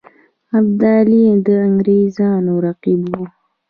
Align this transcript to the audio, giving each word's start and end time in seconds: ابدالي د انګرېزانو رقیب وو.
ابدالي 0.59 1.23
د 1.45 1.47
انګرېزانو 1.67 2.53
رقیب 2.65 3.01
وو. 3.11 3.25